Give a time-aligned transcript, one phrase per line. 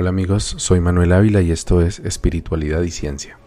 [0.00, 3.38] Hola amigos, soy Manuel Ávila y esto es Espiritualidad y Ciencia.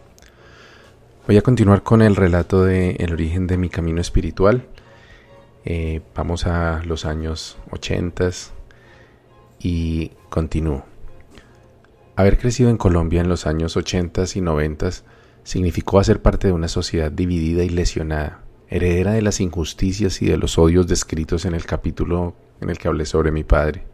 [1.26, 4.68] Voy a continuar con el relato de El origen de mi camino espiritual.
[5.66, 8.30] Eh, vamos a los años 80
[9.62, 10.86] y continúo.
[12.16, 14.92] Haber crecido en Colombia en los años 80 y 90
[15.44, 20.38] significó hacer parte de una sociedad dividida y lesionada, heredera de las injusticias y de
[20.38, 23.86] los odios descritos en el capítulo en el que hablé sobre mi padre.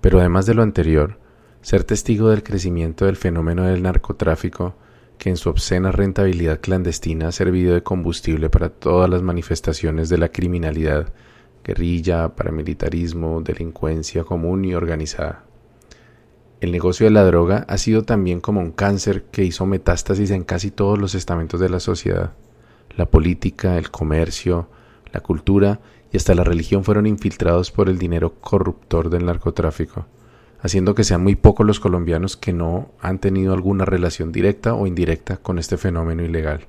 [0.00, 1.24] Pero además de lo anterior,
[1.66, 4.76] ser testigo del crecimiento del fenómeno del narcotráfico
[5.18, 10.16] que en su obscena rentabilidad clandestina ha servido de combustible para todas las manifestaciones de
[10.16, 11.12] la criminalidad,
[11.64, 15.42] guerrilla, paramilitarismo, delincuencia común y organizada.
[16.60, 20.44] El negocio de la droga ha sido también como un cáncer que hizo metástasis en
[20.44, 22.34] casi todos los estamentos de la sociedad.
[22.96, 24.68] La política, el comercio,
[25.12, 25.80] la cultura
[26.12, 30.06] y hasta la religión fueron infiltrados por el dinero corruptor del narcotráfico
[30.66, 34.86] haciendo que sean muy pocos los colombianos que no han tenido alguna relación directa o
[34.86, 36.66] indirecta con este fenómeno ilegal.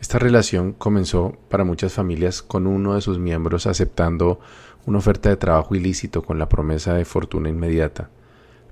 [0.00, 4.40] Esta relación comenzó para muchas familias con uno de sus miembros aceptando
[4.86, 8.10] una oferta de trabajo ilícito con la promesa de fortuna inmediata.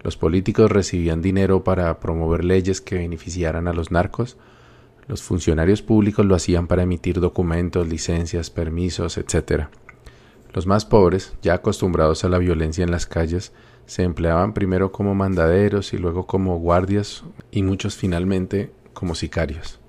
[0.03, 4.37] Los políticos recibían dinero para promover leyes que beneficiaran a los narcos.
[5.07, 9.69] Los funcionarios públicos lo hacían para emitir documentos, licencias, permisos, etc.
[10.53, 13.53] Los más pobres, ya acostumbrados a la violencia en las calles,
[13.87, 19.81] se empleaban primero como mandaderos y luego como guardias y muchos finalmente como sicarios.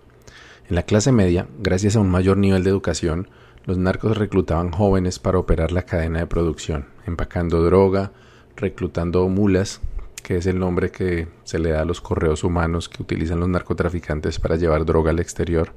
[0.70, 3.28] En la clase media, gracias a un mayor nivel de educación,
[3.66, 8.12] los narcos reclutaban jóvenes para operar la cadena de producción, empacando droga,
[8.56, 9.82] reclutando mulas,
[10.22, 13.50] que es el nombre que se le da a los correos humanos que utilizan los
[13.50, 15.74] narcotraficantes para llevar droga al exterior,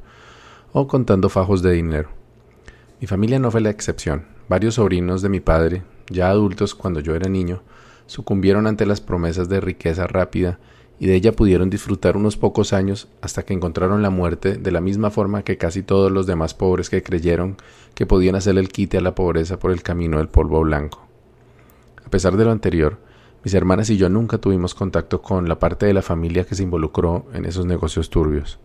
[0.73, 2.11] o contando fajos de dinero.
[3.01, 4.36] Mi familia no fue la excepción.
[4.49, 7.63] Varios sobrinos de mi padre, ya adultos cuando yo era niño,
[8.07, 10.61] sucumbieron ante las promesas de riqueza rápida
[11.01, 14.81] y de ella pudieron disfrutar unos pocos años hasta que encontraron la muerte de la
[14.81, 17.57] misma forma que casi todos los demás pobres que creyeron
[17.95, 21.05] que podían hacer el quite a la pobreza por el camino del polvo blanco.
[22.05, 22.99] A pesar de lo anterior,
[23.43, 26.63] mis hermanas y yo nunca tuvimos contacto con la parte de la familia que se
[26.63, 28.61] involucró en esos negocios turbios.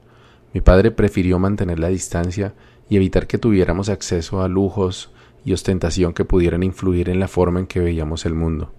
[0.53, 2.53] Mi padre prefirió mantener la distancia
[2.87, 5.11] y evitar que tuviéramos acceso a lujos
[5.43, 8.73] y ostentación que pudieran influir en la forma en que veíamos el mundo.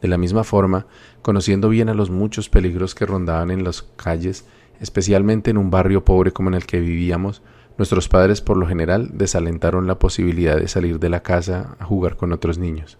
[0.00, 0.86] De la misma forma,
[1.22, 4.44] conociendo bien a los muchos peligros que rondaban en las calles,
[4.80, 7.42] especialmente en un barrio pobre como en el que vivíamos,
[7.78, 12.16] nuestros padres por lo general desalentaron la posibilidad de salir de la casa a jugar
[12.16, 12.98] con otros niños.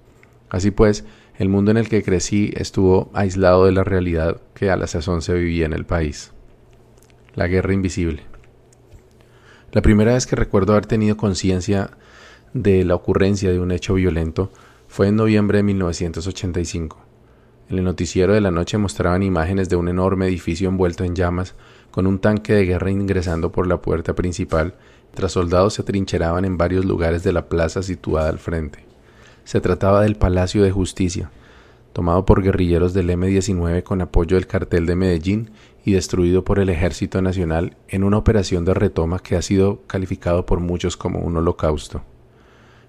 [0.48, 1.04] Así pues,
[1.38, 5.22] el mundo en el que crecí estuvo aislado de la realidad que a la sazón
[5.22, 6.32] se vivía en el país.
[7.34, 8.22] La guerra invisible.
[9.72, 11.90] La primera vez que recuerdo haber tenido conciencia
[12.62, 14.50] de la ocurrencia de un hecho violento
[14.88, 16.98] fue en noviembre de 1985.
[17.68, 21.54] En el noticiero de la noche mostraban imágenes de un enorme edificio envuelto en llamas,
[21.90, 24.74] con un tanque de guerra ingresando por la puerta principal,
[25.04, 28.86] mientras soldados se trincheraban en varios lugares de la plaza situada al frente.
[29.44, 31.30] Se trataba del Palacio de Justicia,
[31.92, 35.50] tomado por guerrilleros del M-19 con apoyo del cartel de Medellín
[35.84, 40.46] y destruido por el Ejército Nacional en una operación de retoma que ha sido calificado
[40.46, 42.02] por muchos como un holocausto.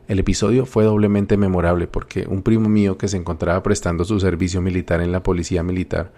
[0.07, 4.61] El episodio fue doblemente memorable porque un primo mío que se encontraba prestando su servicio
[4.61, 6.11] militar en la policía militar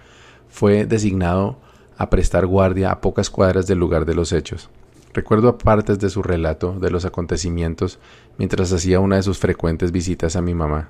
[0.48, 1.58] fue designado
[1.98, 4.70] a prestar guardia a pocas cuadras del lugar de los hechos.
[5.12, 7.98] Recuerdo partes de su relato de los acontecimientos
[8.38, 10.90] mientras hacía una de sus frecuentes visitas a mi mamá.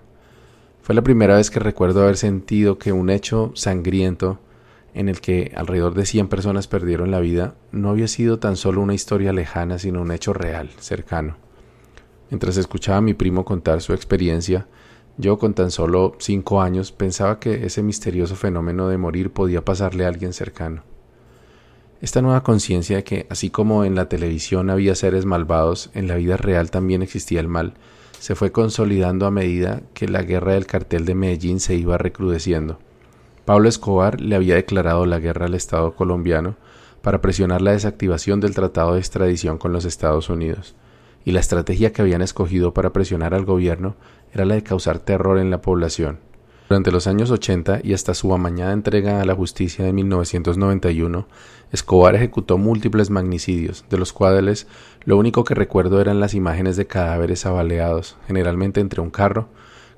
[0.81, 4.39] Fue la primera vez que recuerdo haber sentido que un hecho sangriento
[4.93, 8.81] en el que alrededor de 100 personas perdieron la vida no había sido tan solo
[8.81, 11.37] una historia lejana, sino un hecho real, cercano.
[12.29, 14.67] Mientras escuchaba a mi primo contar su experiencia,
[15.17, 20.05] yo con tan solo cinco años pensaba que ese misterioso fenómeno de morir podía pasarle
[20.05, 20.83] a alguien cercano.
[22.01, 26.15] Esta nueva conciencia de que, así como en la televisión había seres malvados, en la
[26.15, 27.73] vida real también existía el mal,
[28.19, 32.79] se fue consolidando a medida que la guerra del cartel de Medellín se iba recrudeciendo.
[33.43, 36.55] Pablo Escobar le había declarado la guerra al Estado colombiano
[37.01, 40.75] para presionar la desactivación del tratado de extradición con los Estados Unidos
[41.25, 43.95] y la estrategia que habían escogido para presionar al gobierno
[44.33, 46.19] era la de causar terror en la población.
[46.69, 51.27] Durante los años 80 y hasta su amañada entrega a la justicia de 1991,
[51.71, 54.67] Escobar ejecutó múltiples magnicidios, de los cuales
[55.03, 59.49] lo único que recuerdo eran las imágenes de cadáveres abaleados, generalmente entre un carro,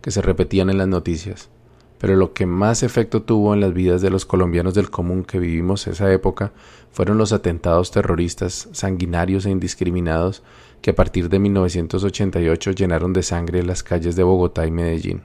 [0.02, 1.50] que se repetían en las noticias.
[1.98, 5.40] Pero lo que más efecto tuvo en las vidas de los colombianos del común que
[5.40, 6.54] vivimos esa época
[6.92, 10.42] fueron los atentados terroristas sanguinarios e indiscriminados
[10.82, 15.22] que a partir de 1988 llenaron de sangre las calles de Bogotá y Medellín.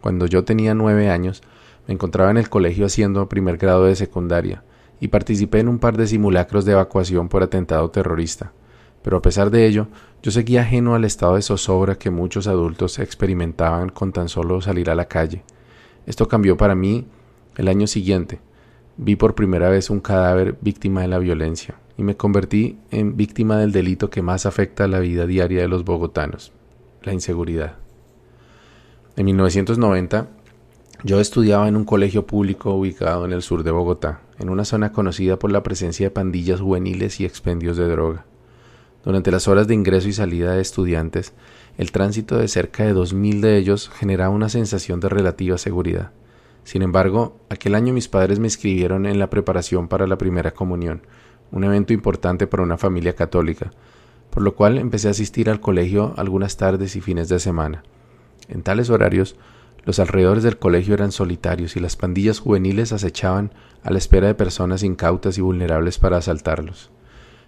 [0.00, 1.42] Cuando yo tenía nueve años,
[1.88, 4.62] Me encontraba en el colegio haciendo primer grado de secundaria
[5.00, 8.52] y participé en un par de simulacros de evacuación por atentado terrorista.
[9.02, 9.88] Pero a pesar de ello,
[10.22, 14.90] yo seguía ajeno al estado de zozobra que muchos adultos experimentaban con tan solo salir
[14.90, 15.44] a la calle.
[16.04, 17.06] Esto cambió para mí
[17.56, 18.38] el año siguiente.
[19.00, 23.56] Vi por primera vez un cadáver víctima de la violencia y me convertí en víctima
[23.56, 26.52] del delito que más afecta a la vida diaria de los bogotanos,
[27.04, 27.76] la inseguridad.
[29.14, 30.26] En 1990
[31.04, 34.90] yo estudiaba en un colegio público ubicado en el sur de Bogotá, en una zona
[34.90, 38.24] conocida por la presencia de pandillas juveniles y expendios de droga.
[39.04, 41.34] Durante las horas de ingreso y salida de estudiantes,
[41.76, 46.10] el tránsito de cerca de dos mil de ellos generaba una sensación de relativa seguridad.
[46.68, 51.00] Sin embargo, aquel año mis padres me inscribieron en la preparación para la primera comunión,
[51.50, 53.70] un evento importante para una familia católica,
[54.28, 57.84] por lo cual empecé a asistir al colegio algunas tardes y fines de semana.
[58.50, 59.34] En tales horarios,
[59.84, 63.50] los alrededores del colegio eran solitarios y las pandillas juveniles acechaban
[63.82, 66.90] a la espera de personas incautas y vulnerables para asaltarlos,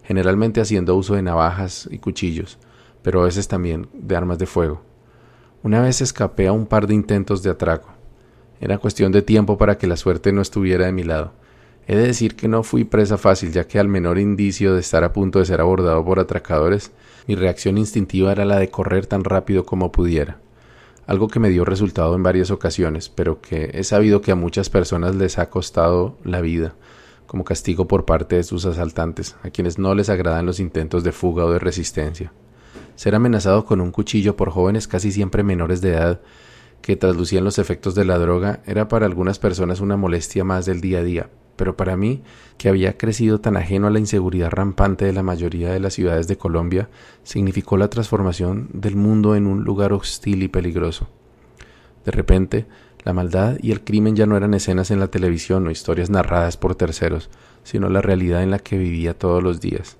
[0.03, 2.57] generalmente haciendo uso de navajas y cuchillos,
[3.03, 4.81] pero a veces también de armas de fuego.
[5.63, 8.00] Una vez escapé a un par de intentos de atraco.
[8.61, 11.33] Era cuestión de tiempo para que la suerte no estuviera de mi lado.
[11.87, 15.03] He de decir que no fui presa fácil, ya que al menor indicio de estar
[15.03, 16.93] a punto de ser abordado por atracadores,
[17.27, 20.39] mi reacción instintiva era la de correr tan rápido como pudiera
[21.11, 24.71] algo que me dio resultado en varias ocasiones, pero que he sabido que a muchas
[24.71, 26.77] personas les ha costado la vida
[27.27, 31.11] como castigo por parte de sus asaltantes, a quienes no les agradan los intentos de
[31.11, 32.33] fuga o de resistencia.
[32.95, 36.21] Ser amenazado con un cuchillo por jóvenes casi siempre menores de edad
[36.83, 40.81] que traslucían los efectos de la droga era para algunas personas una molestia más del
[40.81, 42.23] día a día, pero para mí,
[42.57, 46.27] que había crecido tan ajeno a la inseguridad rampante de la mayoría de las ciudades
[46.27, 46.89] de Colombia,
[47.23, 51.09] significó la transformación del mundo en un lugar hostil y peligroso.
[52.05, 52.67] De repente,
[53.05, 56.57] la maldad y el crimen ya no eran escenas en la televisión o historias narradas
[56.57, 57.31] por terceros,
[57.63, 59.97] sino la realidad en la que vivía todos los días.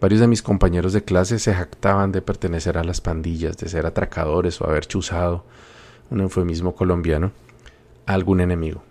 [0.00, 3.84] Varios de mis compañeros de clase se jactaban de pertenecer a las pandillas, de ser
[3.84, 5.44] atracadores o haber chuzado,
[6.10, 7.32] un eufemismo colombiano,
[8.06, 8.82] a algún enemigo.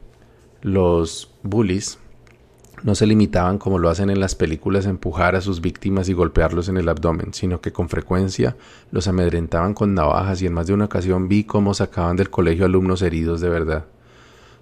[0.61, 1.99] Los bullies,
[2.83, 6.13] no se limitaban como lo hacen en las películas a empujar a sus víctimas y
[6.13, 8.55] golpearlos en el abdomen, sino que con frecuencia
[8.91, 12.65] los amedrentaban con navajas y en más de una ocasión vi cómo sacaban del colegio
[12.65, 13.85] alumnos heridos de verdad.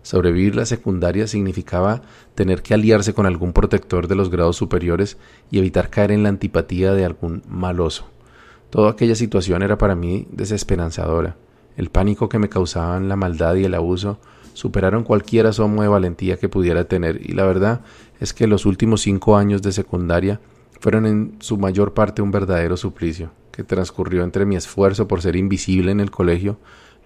[0.01, 2.01] Sobrevivir la secundaria significaba
[2.33, 5.17] tener que aliarse con algún protector de los grados superiores
[5.51, 8.07] y evitar caer en la antipatía de algún maloso.
[8.69, 11.35] Toda aquella situación era para mí desesperanzadora.
[11.77, 14.19] El pánico que me causaban la maldad y el abuso
[14.53, 17.81] superaron cualquier asomo de valentía que pudiera tener y la verdad
[18.19, 20.41] es que los últimos cinco años de secundaria
[20.79, 25.35] fueron en su mayor parte un verdadero suplicio, que transcurrió entre mi esfuerzo por ser
[25.35, 26.57] invisible en el colegio,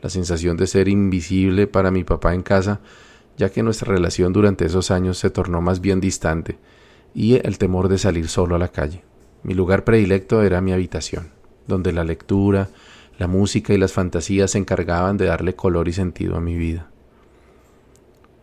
[0.02, 2.80] la sensación de ser invisible para mi papá en casa,
[3.38, 6.58] ya que nuestra relación durante esos años se tornó más bien distante,
[7.14, 9.04] y el temor de salir solo a la calle.
[9.44, 11.30] Mi lugar predilecto era mi habitación,
[11.68, 12.70] donde la lectura,
[13.22, 16.90] la música y las fantasías se encargaban de darle color y sentido a mi vida.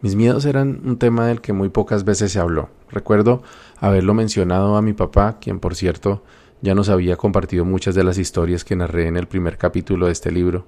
[0.03, 2.69] Mis miedos eran un tema del que muy pocas veces se habló.
[2.89, 3.43] Recuerdo
[3.81, 6.23] haberlo mencionado a mi papá, quien por cierto
[6.63, 10.13] ya nos había compartido muchas de las historias que narré en el primer capítulo de
[10.13, 10.67] este libro,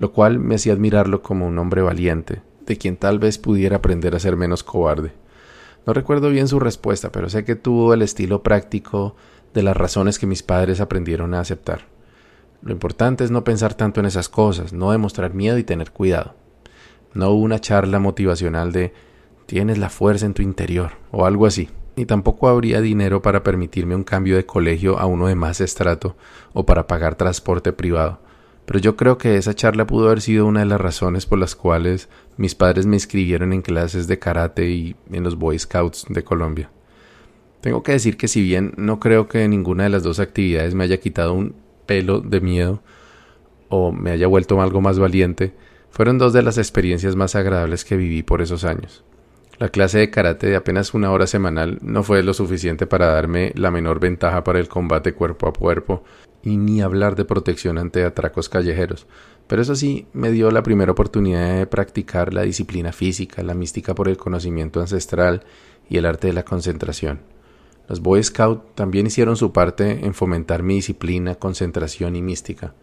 [0.00, 4.16] lo cual me hacía admirarlo como un hombre valiente, de quien tal vez pudiera aprender
[4.16, 5.12] a ser menos cobarde.
[5.86, 9.14] No recuerdo bien su respuesta, pero sé que tuvo el estilo práctico
[9.54, 11.93] de las razones que mis padres aprendieron a aceptar.
[12.62, 16.34] Lo importante es no pensar tanto en esas cosas, no demostrar miedo y tener cuidado.
[17.12, 18.92] No una charla motivacional de
[19.46, 21.68] tienes la fuerza en tu interior o algo así.
[21.96, 26.16] Ni tampoco habría dinero para permitirme un cambio de colegio a uno de más estrato
[26.52, 28.18] o para pagar transporte privado.
[28.66, 31.54] Pero yo creo que esa charla pudo haber sido una de las razones por las
[31.54, 36.24] cuales mis padres me inscribieron en clases de karate y en los Boy Scouts de
[36.24, 36.70] Colombia.
[37.60, 40.84] Tengo que decir que si bien no creo que ninguna de las dos actividades me
[40.84, 41.54] haya quitado un
[41.86, 42.82] pelo de miedo
[43.68, 45.54] o me haya vuelto algo más valiente,
[45.90, 49.04] fueron dos de las experiencias más agradables que viví por esos años.
[49.58, 53.52] La clase de karate de apenas una hora semanal no fue lo suficiente para darme
[53.54, 56.02] la menor ventaja para el combate cuerpo a cuerpo
[56.42, 59.06] y ni hablar de protección ante atracos callejeros,
[59.46, 63.94] pero eso sí me dio la primera oportunidad de practicar la disciplina física, la mística
[63.94, 65.44] por el conocimiento ancestral
[65.88, 67.20] y el arte de la concentración.
[67.88, 72.74] Los Boy Scouts también hicieron su parte en fomentar mi disciplina, concentración y mística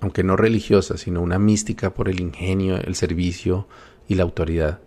[0.00, 3.66] aunque no religiosa, sino una mística por el ingenio, el servicio
[4.06, 4.80] y la autoridad.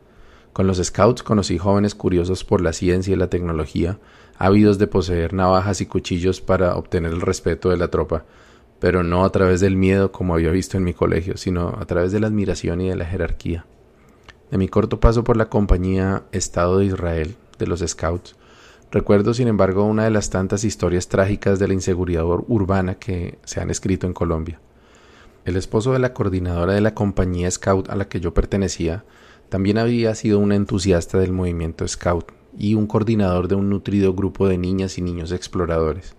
[0.54, 4.00] Con los scouts conocí jóvenes curiosos por la ciencia y la tecnología,
[4.38, 8.26] ávidos de poseer navajas y cuchillos para obtener el respeto de la tropa,
[8.80, 12.12] pero no a través del miedo como había visto en mi colegio, sino a través
[12.12, 13.66] de la admiración y de la jerarquía.
[14.50, 18.36] De mi corto paso por la compañía Estado de Israel de los Scouts,
[18.92, 23.62] recuerdo sin embargo una de las tantas historias trágicas de la inseguridad urbana que se
[23.62, 24.60] han escrito en Colombia.
[25.46, 29.06] El esposo de la coordinadora de la compañía Scout a la que yo pertenecía
[29.50, 34.48] también había sido un entusiasta del movimiento Scout y un coordinador de un nutrido grupo
[34.48, 36.16] de niñas y niños exploradores.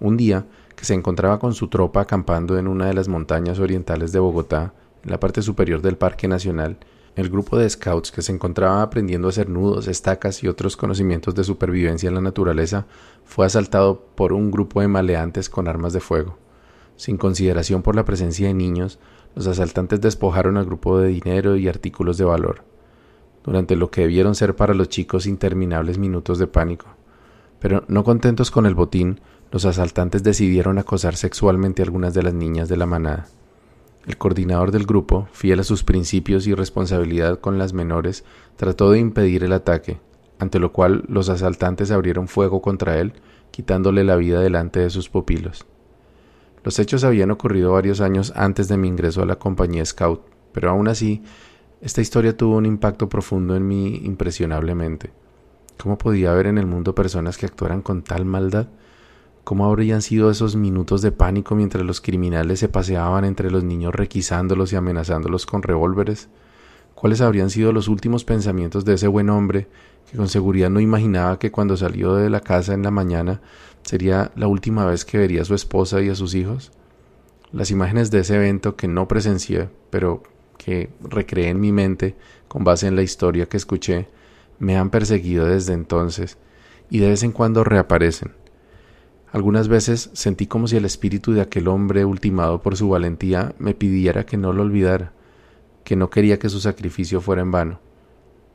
[0.00, 4.12] Un día, que se encontraba con su tropa acampando en una de las montañas orientales
[4.12, 6.76] de Bogotá, en la parte superior del Parque Nacional,
[7.16, 11.34] el grupo de scouts que se encontraba aprendiendo a hacer nudos, estacas y otros conocimientos
[11.34, 12.86] de supervivencia en la naturaleza
[13.24, 16.36] fue asaltado por un grupo de maleantes con armas de fuego.
[16.96, 18.98] Sin consideración por la presencia de niños,
[19.34, 22.64] los asaltantes despojaron al grupo de dinero y artículos de valor,
[23.44, 26.86] durante lo que debieron ser para los chicos interminables minutos de pánico.
[27.60, 29.20] Pero no contentos con el botín,
[29.50, 33.26] los asaltantes decidieron acosar sexualmente a algunas de las niñas de la manada.
[34.06, 38.24] El coordinador del grupo, fiel a sus principios y responsabilidad con las menores,
[38.56, 39.98] trató de impedir el ataque,
[40.38, 43.14] ante lo cual los asaltantes abrieron fuego contra él,
[43.50, 45.66] quitándole la vida delante de sus pupilos.
[46.62, 50.20] Los hechos habían ocurrido varios años antes de mi ingreso a la compañía Scout,
[50.52, 51.22] pero aún así,
[51.80, 55.10] esta historia tuvo un impacto profundo en mí impresionablemente.
[55.78, 58.68] ¿Cómo podía haber en el mundo personas que actuaran con tal maldad?
[59.46, 63.94] ¿Cómo habrían sido esos minutos de pánico mientras los criminales se paseaban entre los niños
[63.94, 66.28] requisándolos y amenazándolos con revólveres?
[66.96, 69.68] ¿Cuáles habrían sido los últimos pensamientos de ese buen hombre
[70.10, 73.40] que con seguridad no imaginaba que cuando salió de la casa en la mañana
[73.82, 76.72] sería la última vez que vería a su esposa y a sus hijos?
[77.52, 80.24] Las imágenes de ese evento que no presencié, pero
[80.58, 82.16] que recreé en mi mente
[82.48, 84.08] con base en la historia que escuché,
[84.58, 86.36] me han perseguido desde entonces
[86.90, 88.32] y de vez en cuando reaparecen
[89.36, 93.74] algunas veces sentí como si el espíritu de aquel hombre ultimado por su valentía me
[93.74, 95.12] pidiera que no lo olvidara,
[95.84, 97.80] que no quería que su sacrificio fuera en vano.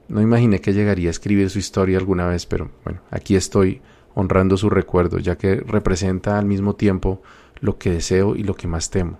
[0.07, 3.79] No imaginé que llegaría a escribir su historia alguna vez, pero bueno, aquí estoy
[4.15, 7.21] honrando su recuerdo, ya que representa al mismo tiempo
[7.59, 9.19] lo que deseo y lo que más temo,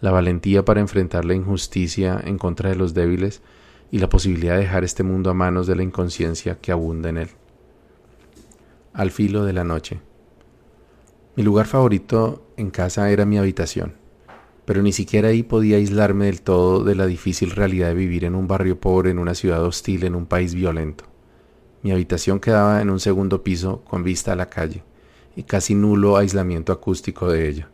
[0.00, 3.42] la valentía para enfrentar la injusticia en contra de los débiles
[3.90, 7.18] y la posibilidad de dejar este mundo a manos de la inconsciencia que abunda en
[7.18, 7.28] él.
[8.94, 10.00] Al filo de la noche.
[11.36, 13.94] Mi lugar favorito en casa era mi habitación,
[14.64, 18.36] pero ni siquiera ahí podía aislarme del todo de la difícil realidad de vivir en
[18.36, 21.06] un barrio pobre, en una ciudad hostil, en un país violento.
[21.82, 24.84] Mi habitación quedaba en un segundo piso con vista a la calle
[25.34, 27.68] y casi nulo aislamiento acústico de ella.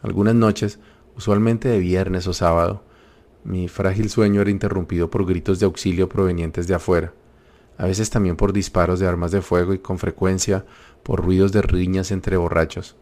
[0.00, 0.78] Algunas noches,
[1.14, 2.84] usualmente de viernes o sábado,
[3.44, 7.12] mi frágil sueño era interrumpido por gritos de auxilio provenientes de afuera,
[7.78, 10.64] a veces también por disparos de armas de fuego y con frecuencia
[11.02, 12.96] por ruidos de riñas entre borrachos.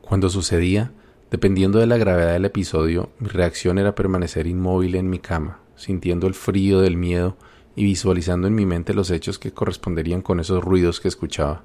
[0.00, 0.92] Cuando sucedía,
[1.30, 6.26] dependiendo de la gravedad del episodio, mi reacción era permanecer inmóvil en mi cama, sintiendo
[6.26, 7.36] el frío del miedo
[7.74, 11.64] y visualizando en mi mente los hechos que corresponderían con esos ruidos que escuchaba.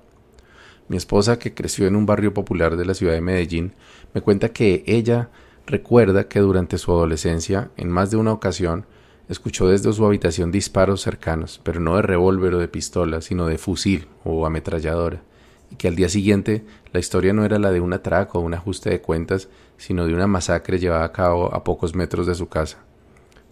[0.87, 3.73] Mi esposa, que creció en un barrio popular de la ciudad de Medellín,
[4.13, 5.29] me cuenta que ella
[5.65, 8.85] recuerda que durante su adolescencia, en más de una ocasión,
[9.33, 13.57] escuchó desde su habitación disparos cercanos, pero no de revólver o de pistola, sino de
[13.57, 15.21] fusil o ametralladora
[15.71, 18.53] y que al día siguiente la historia no era la de un atraco o un
[18.53, 19.47] ajuste de cuentas,
[19.77, 22.79] sino de una masacre llevada a cabo a pocos metros de su casa.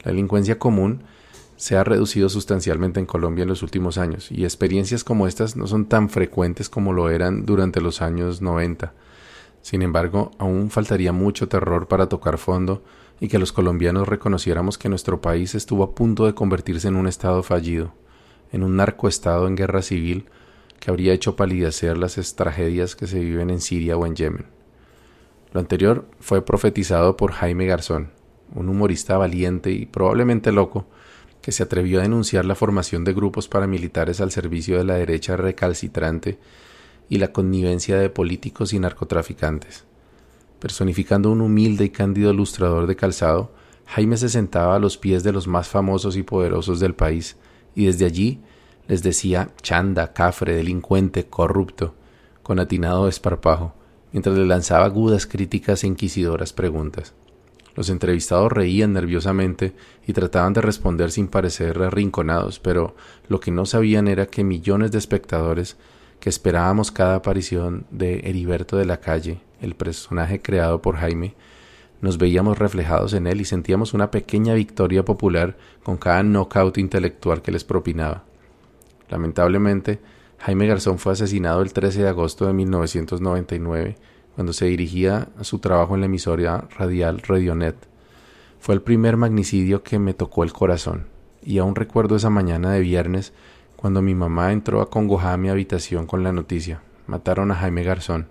[0.04, 1.04] La delincuencia común
[1.56, 5.68] se ha reducido sustancialmente en Colombia en los últimos años, y experiencias como estas no
[5.68, 8.94] son tan frecuentes como lo eran durante los años 90.
[9.62, 12.84] Sin embargo, aún faltaría mucho terror para tocar fondo
[13.20, 17.08] y que los colombianos reconociéramos que nuestro país estuvo a punto de convertirse en un
[17.08, 17.94] estado fallido,
[18.52, 20.26] en un narcoestado en guerra civil,
[20.80, 24.46] que habría hecho palidecer las tragedias que se viven en Siria o en Yemen.
[25.52, 28.12] Lo anterior fue profetizado por Jaime Garzón,
[28.56, 30.86] un humorista valiente y probablemente loco,
[31.42, 35.36] que se atrevió a denunciar la formación de grupos paramilitares al servicio de la derecha
[35.36, 36.38] recalcitrante
[37.10, 39.89] y la connivencia de políticos y narcotraficantes.
[40.60, 43.52] Personificando un humilde y cándido ilustrador de calzado,
[43.86, 47.38] Jaime se sentaba a los pies de los más famosos y poderosos del país,
[47.76, 48.42] y desde allí
[48.88, 51.96] les decía chanda, cafre, delincuente, corrupto,
[52.44, 53.74] con atinado esparpajo,
[54.12, 57.14] mientras le lanzaba agudas críticas e inquisidoras preguntas.
[57.76, 59.74] Los entrevistados reían nerviosamente
[60.06, 62.96] y trataban de responder sin parecer arrinconados, pero
[63.28, 65.78] lo que no sabían era que millones de espectadores
[66.20, 71.36] que esperábamos cada aparición de Heriberto de la calle, el personaje creado por Jaime,
[72.02, 77.42] nos veíamos reflejados en él y sentíamos una pequeña victoria popular con cada knockout intelectual
[77.42, 78.24] que les propinaba.
[79.10, 80.00] Lamentablemente,
[80.38, 83.98] Jaime Garzón fue asesinado el 13 de agosto de 1999
[84.36, 87.76] cuando se dirigía a su trabajo en la emisora radial Radionet.
[88.60, 91.08] Fue el primer magnicidio que me tocó el corazón.
[91.42, 93.32] y aún recuerdo esa mañana de viernes
[93.78, 96.82] cuando mi mamá entró acongojada a mi habitación con la noticia.
[97.08, 98.28] Mataron a Jaime Garzón.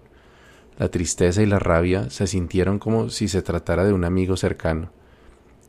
[0.78, 4.90] La tristeza y la rabia se sintieron como si se tratara de un amigo cercano.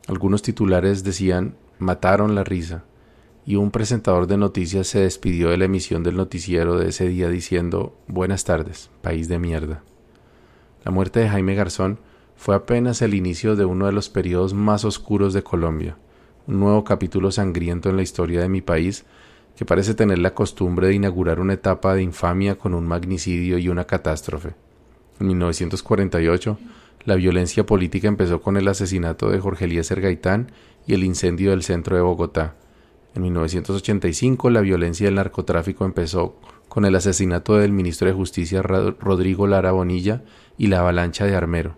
[0.08, 2.84] Algunos titulares decían mataron la risa
[3.44, 7.28] y un presentador de noticias se despidió de la emisión del noticiero de ese día
[7.28, 9.82] diciendo Buenas tardes, país de mierda.
[10.86, 11.98] La muerte de Jaime Garzón
[12.36, 15.98] fue apenas el inicio de uno de los periodos más oscuros de Colombia,
[16.46, 19.06] un nuevo capítulo sangriento en la historia de mi país
[19.58, 23.70] que parece tener la costumbre de inaugurar una etapa de infamia con un magnicidio y
[23.70, 24.54] una catástrofe.
[25.20, 26.58] En 1948,
[27.06, 30.52] la violencia política empezó con el asesinato de Jorge Eliezer Gaitán
[30.88, 32.56] y el incendio del centro de Bogotá.
[33.16, 36.36] En 1985, la violencia del narcotráfico empezó
[36.70, 40.22] con el asesinato del ministro de Justicia Rodrigo Lara Bonilla
[40.58, 41.76] y la avalancha de Armero.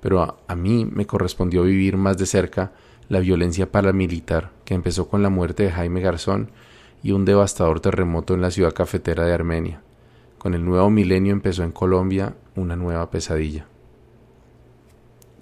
[0.00, 2.72] Pero a, a mí me correspondió vivir más de cerca
[3.08, 6.50] la violencia paramilitar, que empezó con la muerte de Jaime Garzón
[7.02, 9.82] y un devastador terremoto en la ciudad cafetera de Armenia.
[10.38, 13.66] Con el nuevo milenio empezó en Colombia una nueva pesadilla.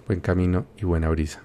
[0.06, 1.42] Buen camino y buena brisa.